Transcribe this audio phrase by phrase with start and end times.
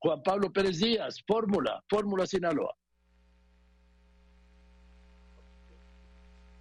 [0.00, 2.74] Juan Pablo Pérez Díaz, Fórmula, Fórmula Sinaloa.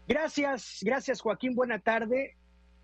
[0.08, 2.38] Gracias, gracias Joaquín, buena tarde.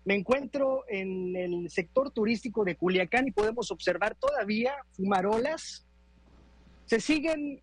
[0.04, 5.86] Me encuentro en el sector turístico de Culiacán y podemos observar todavía fumarolas.
[6.84, 7.62] Se siguen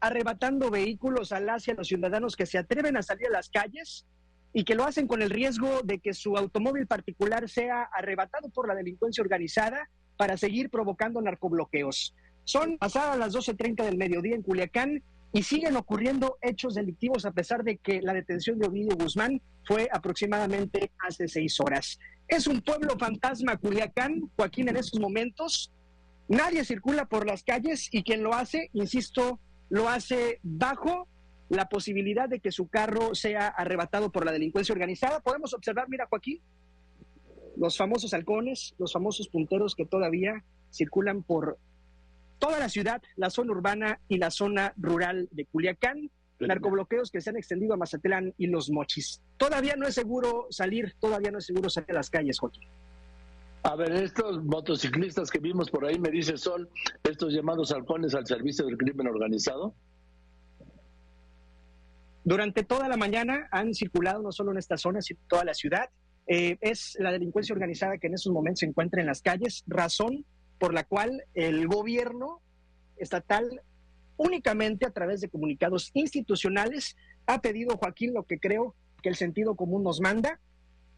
[0.00, 4.06] arrebatando vehículos al hacia los ciudadanos que se atreven a salir a las calles
[4.52, 8.68] y que lo hacen con el riesgo de que su automóvil particular sea arrebatado por
[8.68, 12.14] la delincuencia organizada para seguir provocando narcobloqueos.
[12.48, 15.02] Son pasadas las 12.30 del mediodía en Culiacán
[15.34, 19.86] y siguen ocurriendo hechos delictivos a pesar de que la detención de Ovidio Guzmán fue
[19.92, 21.98] aproximadamente hace seis horas.
[22.26, 25.70] Es un pueblo fantasma Culiacán, Joaquín, en estos momentos.
[26.26, 31.06] Nadie circula por las calles y quien lo hace, insisto, lo hace bajo
[31.50, 35.20] la posibilidad de que su carro sea arrebatado por la delincuencia organizada.
[35.20, 36.40] Podemos observar, mira Joaquín,
[37.58, 41.58] los famosos halcones, los famosos punteros que todavía circulan por
[42.38, 46.10] toda la ciudad, la zona urbana y la zona rural de Culiacán.
[46.40, 49.20] Narcobloqueos que se han extendido a Mazatlán y Los Mochis.
[49.38, 52.62] Todavía no es seguro salir, todavía no es seguro salir a las calles, Joaquín.
[53.64, 56.68] A ver, estos motociclistas que vimos por ahí, me dice, son
[57.02, 59.74] estos llamados halcones al servicio del crimen organizado.
[62.22, 65.54] Durante toda la mañana han circulado no solo en esta zona, sino en toda la
[65.54, 65.90] ciudad.
[66.28, 70.24] Eh, es la delincuencia organizada que en esos momentos se encuentra en las calles, razón
[70.58, 72.40] por la cual el gobierno
[72.96, 73.62] estatal
[74.16, 79.54] únicamente a través de comunicados institucionales ha pedido, Joaquín, lo que creo que el sentido
[79.54, 80.40] común nos manda,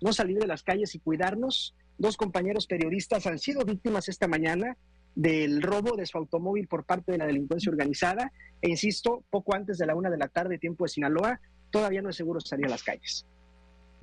[0.01, 1.75] no salir de las calles y cuidarnos.
[1.99, 4.77] Dos compañeros periodistas han sido víctimas esta mañana
[5.15, 8.33] del robo de su automóvil por parte de la delincuencia organizada.
[8.63, 12.09] E insisto, poco antes de la una de la tarde, tiempo de Sinaloa, todavía no
[12.09, 13.27] es seguro salir a las calles.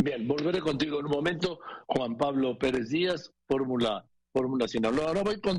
[0.04, 1.60] Bien, volveré contigo en un momento.
[1.88, 4.06] Juan Pablo Pérez Díaz, Fórmula
[4.38, 5.08] Fórmula Sinaloa.
[5.08, 5.58] Ahora voy contigo.